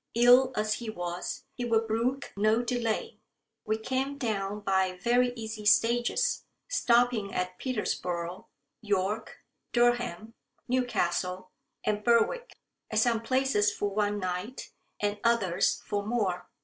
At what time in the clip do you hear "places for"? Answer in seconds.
13.21-13.89